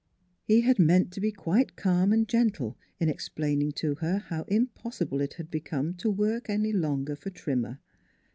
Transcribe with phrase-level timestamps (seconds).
[0.41, 5.21] He had meant to be quite calm and gentle in explaining to her how impossible
[5.21, 7.77] it had become to work longer for Trimmer.